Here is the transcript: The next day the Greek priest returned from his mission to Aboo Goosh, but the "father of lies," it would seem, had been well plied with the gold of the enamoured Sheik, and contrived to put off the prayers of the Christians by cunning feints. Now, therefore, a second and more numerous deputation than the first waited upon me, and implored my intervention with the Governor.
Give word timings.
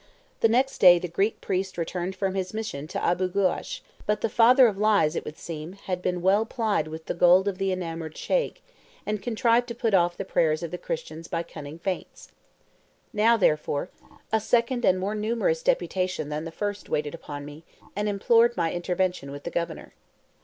The 0.39 0.47
next 0.49 0.79
day 0.79 0.97
the 0.97 1.07
Greek 1.07 1.41
priest 1.41 1.77
returned 1.77 2.15
from 2.15 2.33
his 2.33 2.55
mission 2.55 2.87
to 2.87 2.97
Aboo 3.11 3.29
Goosh, 3.29 3.81
but 4.07 4.21
the 4.21 4.29
"father 4.29 4.65
of 4.65 4.79
lies," 4.79 5.15
it 5.15 5.23
would 5.25 5.37
seem, 5.37 5.73
had 5.73 6.01
been 6.01 6.23
well 6.23 6.43
plied 6.43 6.87
with 6.87 7.05
the 7.05 7.13
gold 7.13 7.47
of 7.47 7.59
the 7.59 7.71
enamoured 7.71 8.17
Sheik, 8.17 8.63
and 9.05 9.21
contrived 9.21 9.67
to 9.67 9.75
put 9.75 9.93
off 9.93 10.17
the 10.17 10.25
prayers 10.25 10.63
of 10.63 10.71
the 10.71 10.79
Christians 10.79 11.27
by 11.27 11.43
cunning 11.43 11.77
feints. 11.77 12.29
Now, 13.13 13.37
therefore, 13.37 13.91
a 14.33 14.39
second 14.39 14.85
and 14.85 14.97
more 14.99 15.13
numerous 15.13 15.61
deputation 15.61 16.29
than 16.29 16.45
the 16.45 16.51
first 16.51 16.89
waited 16.89 17.13
upon 17.13 17.45
me, 17.45 17.63
and 17.95 18.09
implored 18.09 18.57
my 18.57 18.73
intervention 18.73 19.29
with 19.29 19.43
the 19.43 19.51
Governor. 19.51 19.93